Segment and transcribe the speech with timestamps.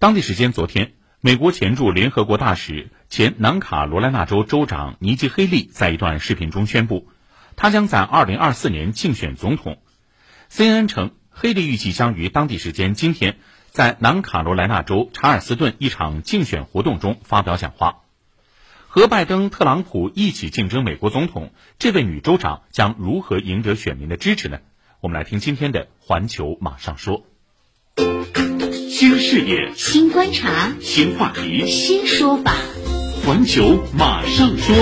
[0.00, 7.08] 当地时间昨天，美国前驻联合国大使、前南卡罗来纳州州长尼基·黑利在一段视频中宣布，
[7.56, 9.82] 他将在2024年竞选总统。
[10.52, 13.38] CNN 称，黑利预计将于当地时间今天
[13.70, 18.02] 在南卡罗来纳州查尔斯顿一场竞选活动中发表讲话。
[18.86, 24.60] 和拜登、特朗普一起竞争美国总统，这位女州长将如何赢得选民的支持呢？
[25.00, 27.18] 我们来听今天的《环球马上说》。
[28.98, 32.56] 新视野、新观察、新话题、新说法，
[33.24, 34.74] 环球马上说。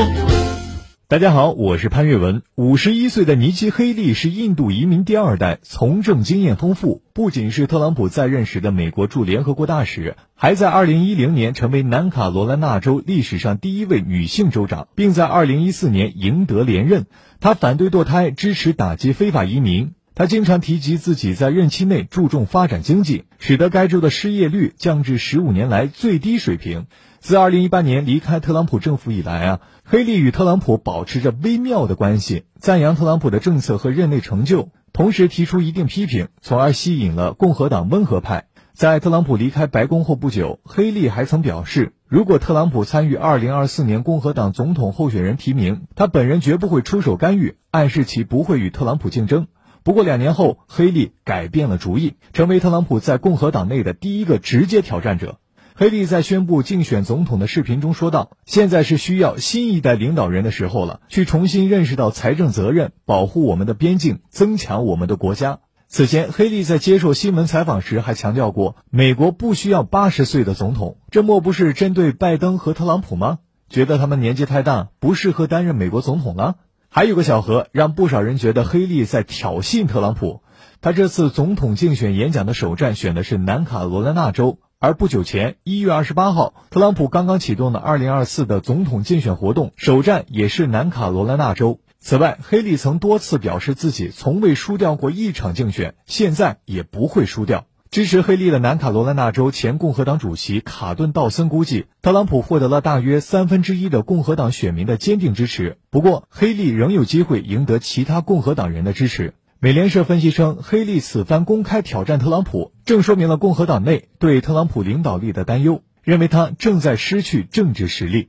[1.07, 2.41] 大家好，我是潘越文。
[2.55, 17.05] 五十一岁的尼基·黑利是印度移民第二代，从政经验丰富，不仅是特朗普在任时的美国驻联合国大使，还在二零一零年成为南卡罗来纳州历史上第一位女性州长，并在二零一四年赢得连任。
[17.39, 19.93] 她反对堕胎，支持打击非法移民。
[20.19, 26.87] 他经常提及自己在任期内注重发展经济，使得该州的失业率降至十五年来最低水平。
[27.21, 38.47] 自二零一八年离开特朗普政府以来啊，黑利与特朗普保持着微妙的关系，赞扬特朗普的政策和任内成就，同时提出一定批评，从而吸引了共和党温和派。
[38.73, 49.47] 在特朗普离开白宫后不久，黑利还曾表示，如果特朗普参与二零二四年共和党总统候选人提名，他本人绝不会出手干预，暗示其不会与特朗普竞争。
[49.87, 55.39] 不过两年后，黑利改变了主意，成为特朗普在共和党内的第一个直接挑战者。
[55.77, 73.39] 黑利在宣布竞选总统的视频中说道：“现在是需要新一代领导人的时候了，去重新认识到财政责任，保护我们的边境，增强我们的国家。”此前，黑利在接受新闻采访时还强调过：“美国不需要八十岁的总统。”这莫不是针对拜登和特朗普吗？
[73.69, 76.57] 觉得他们年纪太大，不适合担任美国总统了？
[76.89, 80.43] 还有个小何，让不少人觉得黑利在挑衅特朗普。
[80.81, 91.81] 他这次总统竞选演讲的首站选的是南卡罗来纳州，而不久前一月二十八号，特朗普刚刚启动的二零二四的总统竞选活动首站也是南卡罗来纳州。
[91.99, 97.67] 此外，黑利曾多次表示自己从未输掉过一场竞选，现在也不会输掉。
[97.91, 105.79] 支持黑利的南卡罗来纳州前共和党主席卡顿·道森估计，特朗普获得了大约三分之一的共和党选民的坚定支持。
[105.91, 109.35] 不过，黑利仍有机会赢得其他共和党人的支持。
[109.61, 118.29] 美联社分析称，黑利此番公开挑战特朗普，正说明了共和党内对特朗普领导力的担忧，认为他正在失去政治实力。